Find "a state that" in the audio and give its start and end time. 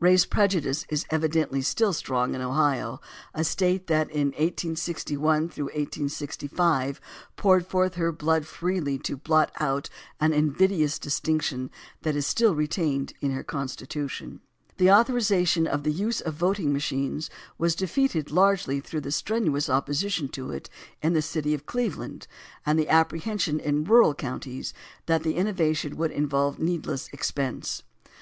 3.34-4.10